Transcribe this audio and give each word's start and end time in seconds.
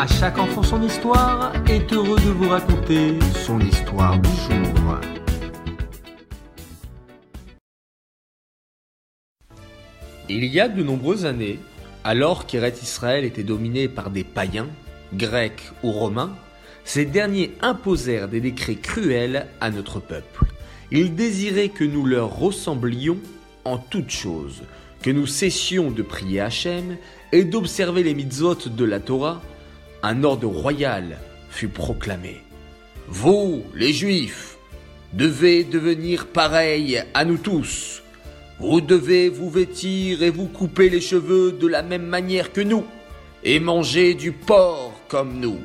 À 0.00 0.06
chaque 0.06 0.38
enfant 0.38 0.62
son 0.62 0.80
histoire 0.80 1.52
est 1.68 1.92
heureux 1.92 2.20
de 2.20 2.30
vous 2.30 2.48
raconter 2.48 3.18
son 3.44 3.58
histoire 3.58 4.16
du 4.20 4.28
jour. 4.28 5.00
Il 10.28 10.44
y 10.44 10.60
a 10.60 10.68
de 10.68 10.84
nombreuses 10.84 11.26
années, 11.26 11.58
alors 12.04 12.46
qu'Eret 12.46 12.74
Israël 12.80 13.24
était 13.24 13.42
dominé 13.42 13.88
par 13.88 14.10
des 14.10 14.22
païens, 14.22 14.68
grecs 15.14 15.72
ou 15.82 15.90
romains, 15.90 16.36
ces 16.84 17.04
derniers 17.04 17.56
imposèrent 17.60 18.28
des 18.28 18.40
décrets 18.40 18.76
cruels 18.76 19.48
à 19.60 19.70
notre 19.72 19.98
peuple. 19.98 20.44
Ils 20.92 21.16
désiraient 21.16 21.70
que 21.70 21.82
nous 21.82 22.06
leur 22.06 22.38
ressemblions 22.38 23.18
en 23.64 23.78
toutes 23.78 24.10
choses, 24.10 24.62
que 25.02 25.10
nous 25.10 25.26
cessions 25.26 25.90
de 25.90 26.02
prier 26.02 26.38
Hachem 26.38 26.98
et 27.32 27.42
d'observer 27.42 28.04
les 28.04 28.14
mitzvot 28.14 28.68
de 28.68 28.84
la 28.84 29.00
Torah. 29.00 29.42
Un 30.02 30.22
ordre 30.22 30.46
royal 30.48 31.18
fut 31.50 31.68
proclamé. 31.68 32.42
Vous, 33.08 33.64
les 33.74 33.92
Juifs, 33.92 34.56
devez 35.12 35.64
devenir 35.64 36.26
pareils 36.26 37.02
à 37.14 37.24
nous 37.24 37.38
tous. 37.38 38.02
Vous 38.60 38.80
devez 38.80 39.28
vous 39.28 39.50
vêtir 39.50 40.22
et 40.22 40.30
vous 40.30 40.46
couper 40.46 40.88
les 40.88 41.00
cheveux 41.00 41.52
de 41.52 41.66
la 41.66 41.82
même 41.82 42.06
manière 42.06 42.52
que 42.52 42.60
nous, 42.60 42.84
et 43.42 43.60
manger 43.60 44.14
du 44.14 44.32
porc 44.32 44.92
comme 45.08 45.40
nous. 45.40 45.58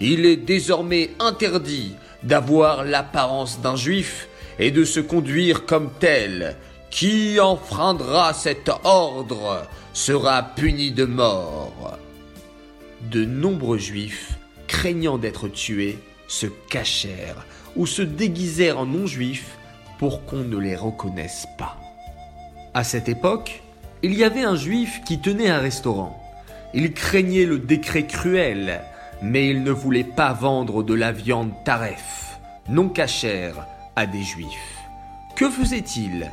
Il 0.00 0.26
est 0.26 0.36
désormais 0.36 1.10
interdit 1.18 1.94
d'avoir 2.22 2.84
l'apparence 2.84 3.60
d'un 3.60 3.76
juif 3.76 4.28
et 4.58 4.70
de 4.70 4.84
se 4.84 5.00
conduire 5.00 5.66
comme 5.66 5.90
tel. 6.00 6.56
Qui 6.90 7.38
enfreindra 7.38 8.34
cet 8.34 8.68
ordre 8.84 9.66
sera 9.92 10.42
puni 10.42 10.90
de 10.90 11.04
mort. 11.04 11.59
De 13.08 13.24
nombreux 13.24 13.78
juifs, 13.78 14.38
craignant 14.66 15.16
d'être 15.16 15.48
tués, 15.48 15.98
se 16.28 16.46
cachèrent 16.46 17.46
ou 17.76 17.86
se 17.86 18.02
déguisèrent 18.02 18.78
en 18.78 18.86
non-juifs 18.86 19.56
pour 19.98 20.24
qu'on 20.26 20.44
ne 20.44 20.58
les 20.58 20.76
reconnaisse 20.76 21.46
pas. 21.58 21.78
À 22.74 22.84
cette 22.84 23.08
époque, 23.08 23.62
il 24.02 24.14
y 24.14 24.22
avait 24.22 24.44
un 24.44 24.56
juif 24.56 25.00
qui 25.04 25.20
tenait 25.20 25.48
un 25.48 25.58
restaurant. 25.58 26.22
Il 26.72 26.92
craignait 26.92 27.46
le 27.46 27.58
décret 27.58 28.06
cruel, 28.06 28.80
mais 29.22 29.48
il 29.48 29.62
ne 29.62 29.72
voulait 29.72 30.04
pas 30.04 30.32
vendre 30.32 30.82
de 30.82 30.94
la 30.94 31.10
viande 31.10 31.52
taref, 31.64 32.38
non 32.68 32.88
cachère, 32.88 33.66
à 33.96 34.06
des 34.06 34.22
juifs. 34.22 34.78
Que 35.36 35.50
faisait-il? 35.50 36.30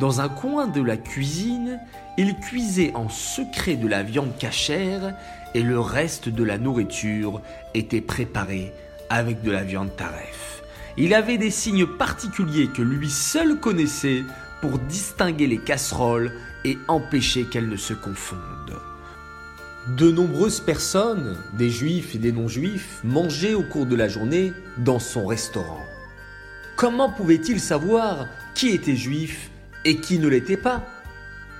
Dans 0.00 0.22
un 0.22 0.30
coin 0.30 0.66
de 0.66 0.80
la 0.80 0.96
cuisine, 0.96 1.78
il 2.16 2.34
cuisait 2.36 2.92
en 2.94 3.10
secret 3.10 3.76
de 3.76 3.86
la 3.86 4.02
viande 4.02 4.34
cachère 4.38 5.14
et 5.54 5.62
le 5.62 5.78
reste 5.78 6.30
de 6.30 6.42
la 6.42 6.56
nourriture 6.56 7.42
était 7.74 8.00
préparé 8.00 8.72
avec 9.10 9.42
de 9.42 9.50
la 9.50 9.62
viande 9.62 9.94
taref. 9.94 10.62
Il 10.96 11.12
avait 11.12 11.36
des 11.36 11.50
signes 11.50 11.86
particuliers 11.86 12.68
que 12.68 12.80
lui 12.80 13.10
seul 13.10 13.60
connaissait 13.60 14.22
pour 14.62 14.78
distinguer 14.78 15.46
les 15.46 15.58
casseroles 15.58 16.32
et 16.64 16.78
empêcher 16.88 17.44
qu'elles 17.44 17.68
ne 17.68 17.76
se 17.76 17.92
confondent. 17.92 18.80
De 19.98 20.10
nombreuses 20.10 20.60
personnes, 20.60 21.36
des 21.58 21.68
juifs 21.68 22.14
et 22.14 22.18
des 22.18 22.32
non-juifs, 22.32 23.00
mangeaient 23.04 23.54
au 23.54 23.64
cours 23.64 23.84
de 23.84 23.96
la 23.96 24.08
journée 24.08 24.54
dans 24.78 24.98
son 24.98 25.26
restaurant. 25.26 25.84
Comment 26.76 27.10
pouvait-il 27.10 27.60
savoir 27.60 28.28
qui 28.54 28.70
était 28.70 28.96
juif 28.96 29.50
et 29.84 29.96
qui 29.96 30.18
ne 30.18 30.28
l'était 30.28 30.56
pas 30.56 30.82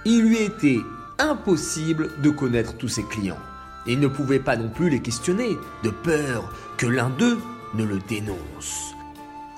Il 0.04 0.22
lui 0.22 0.38
était 0.38 0.78
impossible 1.18 2.10
de 2.22 2.30
connaître 2.30 2.76
tous 2.76 2.88
ses 2.88 3.04
clients. 3.04 3.38
Il 3.86 4.00
ne 4.00 4.08
pouvait 4.08 4.40
pas 4.40 4.56
non 4.56 4.68
plus 4.68 4.90
les 4.90 5.00
questionner, 5.00 5.56
de 5.84 5.90
peur 5.90 6.52
que 6.76 6.86
l'un 6.86 7.10
d'eux 7.10 7.38
ne 7.74 7.84
le 7.84 7.98
dénonce. 8.08 8.94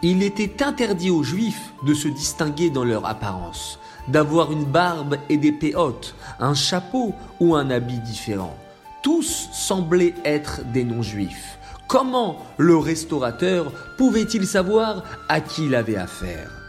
Il 0.02 0.22
était 0.22 0.62
interdit 0.62 1.10
aux 1.10 1.22
juifs 1.22 1.72
de 1.86 1.94
se 1.94 2.08
distinguer 2.08 2.70
dans 2.70 2.84
leur 2.84 3.06
apparence, 3.06 3.78
d'avoir 4.08 4.50
une 4.50 4.64
barbe 4.64 5.16
et 5.28 5.36
des 5.36 5.52
péotes, 5.52 6.14
un 6.40 6.54
chapeau 6.54 7.14
ou 7.38 7.54
un 7.54 7.70
habit 7.70 8.00
différent. 8.00 8.56
Tous 9.02 9.48
semblaient 9.52 10.14
être 10.24 10.64
des 10.72 10.84
non-juifs. 10.84 11.58
Comment 11.88 12.38
le 12.56 12.76
restaurateur 12.76 13.72
pouvait-il 13.98 14.46
savoir 14.46 15.02
à 15.28 15.40
qui 15.40 15.66
il 15.66 15.74
avait 15.74 15.96
affaire? 15.96 16.61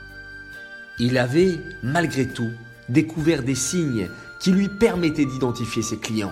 Il 1.06 1.18
avait, 1.18 1.60
malgré 1.84 2.26
tout, 2.26 2.52
découvert 2.88 3.44
des 3.44 3.56
signes 3.56 4.08
qui 4.40 4.54
lui 4.54 4.70
permettaient 4.70 5.26
d'identifier 5.26 5.82
ses 5.82 5.98
clients. 5.98 6.32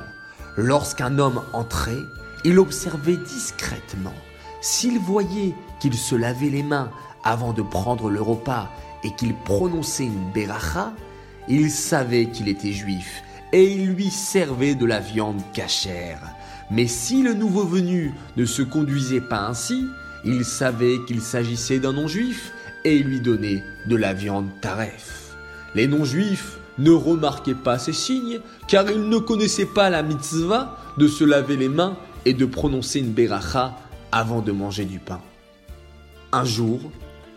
Lorsqu'un 0.56 1.20
homme 1.20 1.42
entrait, 1.52 2.06
il 2.46 2.58
observait 2.58 3.18
discrètement. 3.18 4.14
S'il 4.62 4.98
voyait 4.98 5.54
qu'il 5.82 5.94
se 5.94 6.16
lavait 6.16 6.50
les 6.50 6.64
mains 6.64 6.90
avant 7.26 7.52
de 7.52 7.62
prendre 7.62 8.10
le 8.10 8.22
repas 8.22 8.70
et 9.04 9.14
qu'il 9.14 9.36
prononçait 9.36 10.06
une 10.06 10.32
beracha, 10.32 10.94
il 11.50 11.70
savait 11.70 12.28
qu'il 12.28 12.48
était 12.48 12.72
juif 12.72 13.24
et 13.52 13.70
il 13.70 13.92
lui 13.92 14.10
servait 14.10 14.76
de 14.76 14.86
la 14.86 15.02
viande 15.02 15.42
cachère. 15.52 16.22
Mais 16.70 16.88
si 16.88 17.24
le 17.24 17.34
nouveau 17.34 17.66
venu 17.66 18.14
ne 18.38 18.46
se 18.46 18.62
conduisait 18.62 19.20
pas 19.20 19.48
ainsi, 19.48 19.86
il 20.24 20.46
savait 20.46 21.00
qu'il 21.06 21.20
s'agissait 21.20 21.80
d'un 21.80 21.92
non-juif 21.92 22.54
et 22.84 23.00
lui 23.00 23.20
donnait 23.20 23.64
de 23.86 23.96
la 23.96 24.14
viande 24.14 24.50
taref. 24.62 25.36
Les 25.76 25.88
non-juifs 25.88 26.60
ne 26.78 26.92
remarquaient 26.92 27.54
pas 27.54 27.80
ces 27.80 27.94
signes 27.94 28.40
car 28.68 28.90
ils 28.90 29.08
ne 29.08 29.18
connaissaient 29.18 29.66
pas 29.66 29.90
la 29.90 30.04
mitzvah 30.04 30.78
de 30.98 31.08
se 31.08 31.24
laver 31.24 31.58
les 31.58 31.70
mains 31.70 31.98
et 32.26 32.34
de 32.34 32.46
prononcer 32.46 33.00
une 33.00 33.12
beracha 33.12 33.76
avant 34.12 34.42
de 34.42 34.52
manger 34.52 34.86
du 34.86 35.00
pain. 35.00 35.22
Un 36.32 36.46
jour, 36.46 36.80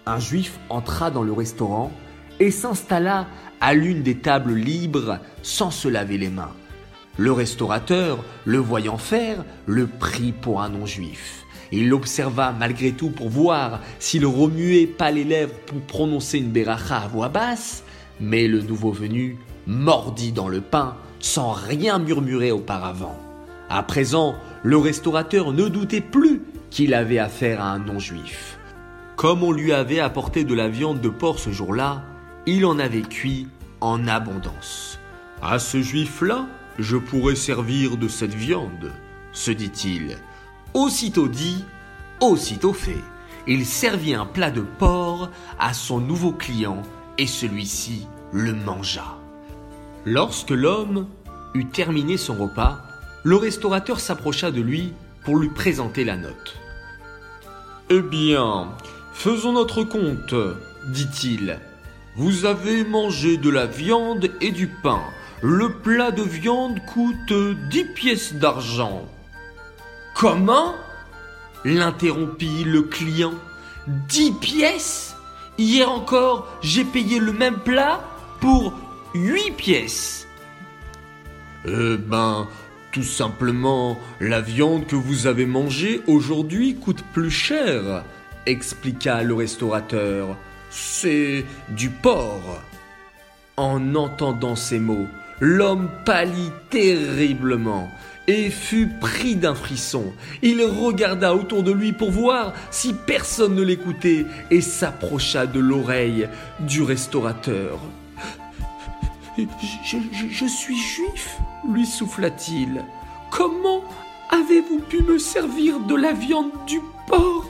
un 0.06 0.18
juif 0.18 0.58
entra 0.68 1.10
dans 1.10 1.22
le 1.22 1.32
restaurant 1.32 1.92
et 2.40 2.50
s'installa 2.50 3.26
à 3.60 3.74
l'une 3.74 4.02
des 4.02 4.18
tables 4.18 4.54
libres 4.54 5.18
sans 5.42 5.70
se 5.70 5.88
laver 5.88 6.18
les 6.18 6.28
mains. 6.28 6.52
Le 7.16 7.32
restaurateur, 7.32 8.24
le 8.44 8.58
voyant 8.58 8.98
faire, 8.98 9.44
le 9.66 9.86
prit 9.86 10.32
pour 10.32 10.60
un 10.60 10.68
non-juif. 10.68 11.43
Il 11.76 11.88
l'observa 11.88 12.54
malgré 12.56 12.92
tout 12.92 13.10
pour 13.10 13.28
voir 13.28 13.80
s'il 13.98 14.24
remuait 14.26 14.86
pas 14.86 15.10
les 15.10 15.24
lèvres 15.24 15.54
pour 15.66 15.80
prononcer 15.80 16.38
une 16.38 16.52
beracha 16.52 16.98
à 16.98 17.08
voix 17.08 17.28
basse, 17.28 17.82
mais 18.20 18.46
le 18.46 18.62
nouveau 18.62 18.92
venu 18.92 19.38
mordit 19.66 20.30
dans 20.30 20.46
le 20.46 20.60
pain 20.60 20.94
sans 21.18 21.50
rien 21.50 21.98
murmurer 21.98 22.52
auparavant. 22.52 23.18
À 23.68 23.82
présent, 23.82 24.36
le 24.62 24.76
restaurateur 24.76 25.52
ne 25.52 25.66
doutait 25.66 26.00
plus 26.00 26.42
qu'il 26.70 26.94
avait 26.94 27.18
affaire 27.18 27.60
à 27.60 27.72
un 27.72 27.80
non-juif. 27.80 28.56
Comme 29.16 29.42
on 29.42 29.50
lui 29.50 29.72
avait 29.72 29.98
apporté 29.98 30.44
de 30.44 30.54
la 30.54 30.68
viande 30.68 31.00
de 31.00 31.08
porc 31.08 31.40
ce 31.40 31.50
jour-là, 31.50 32.04
il 32.46 32.66
en 32.66 32.78
avait 32.78 33.02
cuit 33.02 33.48
en 33.80 34.06
abondance. 34.06 35.00
À 35.42 35.58
ce 35.58 35.82
juif-là, 35.82 36.46
je 36.78 36.96
pourrais 36.96 37.34
servir 37.34 37.96
de 37.96 38.06
cette 38.06 38.34
viande, 38.34 38.92
se 39.32 39.50
dit-il. 39.50 40.18
Aussitôt 40.74 41.28
dit, 41.28 41.64
aussitôt 42.20 42.72
fait. 42.72 43.02
Il 43.46 43.64
servit 43.64 44.14
un 44.14 44.26
plat 44.26 44.50
de 44.50 44.60
porc 44.60 45.30
à 45.60 45.72
son 45.72 46.00
nouveau 46.00 46.32
client 46.32 46.82
et 47.16 47.28
celui-ci 47.28 48.08
le 48.32 48.52
mangea. 48.52 49.16
Lorsque 50.04 50.50
l'homme 50.50 51.06
eut 51.54 51.66
terminé 51.66 52.16
son 52.16 52.34
repas, 52.34 52.78
le 53.22 53.36
restaurateur 53.36 54.00
s'approcha 54.00 54.50
de 54.50 54.60
lui 54.60 54.92
pour 55.24 55.38
lui 55.38 55.48
présenter 55.48 56.04
la 56.04 56.16
note. 56.16 56.56
Eh 57.88 58.00
bien, 58.00 58.72
faisons 59.12 59.52
notre 59.52 59.84
compte, 59.84 60.34
dit-il. 60.88 61.60
Vous 62.16 62.46
avez 62.46 62.84
mangé 62.84 63.36
de 63.36 63.48
la 63.48 63.66
viande 63.66 64.28
et 64.40 64.50
du 64.50 64.66
pain. 64.66 65.02
Le 65.40 65.68
plat 65.68 66.10
de 66.10 66.22
viande 66.22 66.80
coûte 66.86 67.32
dix 67.70 67.84
pièces 67.84 68.34
d'argent. 68.34 69.02
Comment 70.14 70.74
l'interrompit 71.64 72.64
le 72.64 72.82
client. 72.82 73.34
Dix 73.86 74.32
pièces 74.32 75.16
Hier 75.58 75.90
encore, 75.90 76.48
j'ai 76.62 76.84
payé 76.84 77.18
le 77.18 77.32
même 77.32 77.58
plat 77.58 78.00
pour 78.40 78.74
huit 79.14 79.52
pièces. 79.56 80.26
Eh 81.66 81.96
ben, 81.96 82.48
tout 82.92 83.02
simplement, 83.02 83.98
la 84.20 84.40
viande 84.40 84.86
que 84.86 84.96
vous 84.96 85.26
avez 85.26 85.46
mangée 85.46 86.02
aujourd'hui 86.06 86.76
coûte 86.76 87.02
plus 87.12 87.30
cher, 87.30 88.04
expliqua 88.46 89.22
le 89.22 89.34
restaurateur. 89.34 90.36
C'est 90.70 91.44
du 91.70 91.90
porc. 91.90 92.60
En 93.56 93.94
entendant 93.94 94.56
ces 94.56 94.80
mots, 94.80 95.06
l'homme 95.40 95.88
pâlit 96.04 96.50
terriblement 96.70 97.88
et 98.26 98.50
fut 98.50 98.88
pris 98.88 99.36
d'un 99.36 99.54
frisson. 99.54 100.12
Il 100.42 100.62
regarda 100.62 101.34
autour 101.34 101.62
de 101.62 101.72
lui 101.72 101.92
pour 101.92 102.10
voir 102.10 102.54
si 102.70 102.94
personne 102.94 103.54
ne 103.54 103.62
l'écoutait 103.62 104.26
et 104.50 104.60
s'approcha 104.60 105.46
de 105.46 105.60
l'oreille 105.60 106.28
du 106.60 106.82
restaurateur. 106.82 107.78
Je, 109.36 110.46
suis 110.46 110.78
juif, 110.78 111.38
lui 111.68 111.86
souffla-t-il. 111.86 112.84
Comment 113.30 113.82
avez-vous 114.30 114.78
pu 114.78 115.02
me 115.02 115.18
servir 115.18 115.80
de 115.80 115.96
la 115.96 116.12
viande 116.12 116.52
du 116.66 116.80
porc? 117.08 117.46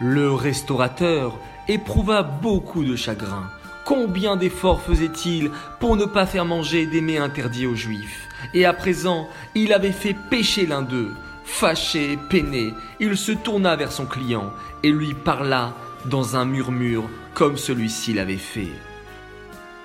Le 0.00 0.32
restaurateur 0.32 1.38
éprouva 1.68 2.22
beaucoup 2.22 2.84
de 2.84 2.96
chagrin. 2.96 3.48
Combien 3.84 4.36
d'efforts 4.36 4.82
faisait-il 4.82 5.50
pour 5.78 5.96
ne 5.96 6.04
pas 6.04 6.26
faire 6.26 6.44
manger 6.44 6.86
des 6.86 7.00
mets 7.00 7.18
interdits 7.18 7.66
aux 7.66 7.76
Juifs? 7.76 8.28
Et 8.54 8.64
à 8.64 8.72
présent, 8.72 9.28
il 9.54 9.72
avait 9.72 9.92
fait 9.92 10.16
pécher 10.30 10.66
l'un 10.66 10.82
d'eux. 10.82 11.12
Fâché, 11.44 12.18
peiné, 12.28 12.74
il 12.98 13.16
se 13.16 13.32
tourna 13.32 13.76
vers 13.76 13.92
son 13.92 14.06
client 14.06 14.52
et 14.82 14.90
lui 14.90 15.14
parla 15.14 15.74
dans 16.04 16.36
un 16.36 16.44
murmure 16.44 17.08
comme 17.34 17.56
celui-ci 17.56 18.12
l'avait 18.14 18.36
fait. 18.36 18.72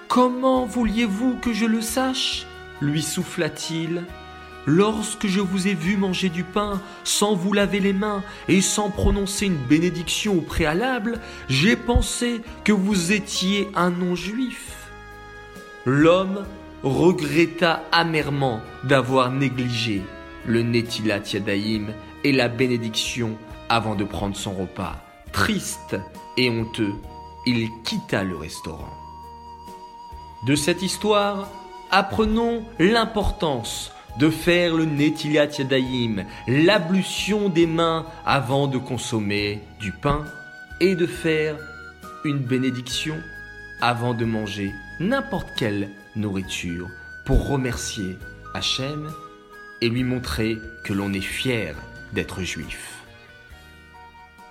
Comment 0.08 0.66
vouliez-vous 0.66 1.38
que 1.42 1.54
je 1.54 1.66
le 1.66 1.82
sache? 1.82 2.46
lui 2.82 3.02
souffla-t-il. 3.02 4.04
Lorsque 4.66 5.28
je 5.28 5.40
vous 5.40 5.68
ai 5.68 5.74
vu 5.74 5.98
manger 5.98 6.30
du 6.30 6.44
pain 6.44 6.82
sans 7.04 7.34
vous 7.36 7.54
laver 7.54 7.80
les 7.80 7.94
mains 7.94 8.24
et 8.48 8.62
sans 8.62 8.90
prononcer 8.90 9.48
une 9.48 9.58
bénédiction 9.58 10.38
au 10.38 10.42
préalable, 10.42 11.20
j'ai 11.48 11.76
pensé 11.76 12.42
que 12.64 12.72
vous 12.72 13.12
étiez 13.12 13.70
un 13.76 13.90
non-juif. 13.90 14.90
L'homme 15.86 16.46
regretta 16.84 17.84
amèrement 17.92 18.62
d'avoir 18.84 19.32
négligé 19.32 20.02
le 20.46 20.64
Netilat 20.64 21.22
Yadaïm 21.34 21.94
et 22.24 22.32
la 22.32 22.48
bénédiction 22.48 23.38
avant 23.70 23.96
de 23.96 24.04
prendre 24.04 24.36
son 24.36 24.54
repas. 24.54 24.96
Triste 25.32 25.96
et 26.38 26.50
honteux, 26.50 26.94
il 27.46 27.70
quitta 27.84 28.24
le 28.24 28.36
restaurant. 28.36 28.94
De 30.46 30.56
cette 30.56 30.82
histoire, 30.82 31.48
apprenons 31.92 32.64
l'importance 32.80 33.92
de 34.20 34.30
faire 34.30 34.76
le 34.76 34.86
Netilat 34.86 35.58
Yadayim, 35.58 36.26
l'ablution 36.48 37.50
des 37.50 37.68
mains 37.68 38.06
avant 38.26 38.68
de 38.68 38.78
consommer 38.78 39.62
du 39.80 39.92
pain, 39.92 40.26
et 40.82 40.96
de 40.96 41.06
faire 41.06 41.58
une 42.26 42.40
bénédiction 42.40 43.16
avant 43.82 44.14
de 44.14 44.26
manger 44.26 44.74
n'importe 45.00 45.50
quelle 45.58 45.90
nourriture 46.16 46.88
pour 47.26 47.48
remercier 47.48 48.18
Hachem 48.54 49.10
et 49.82 49.90
lui 49.90 50.04
montrer 50.04 50.58
que 50.84 50.94
l'on 50.94 51.12
est 51.14 51.22
fier 51.22 51.76
d'être 52.14 52.42
juif. 52.42 53.01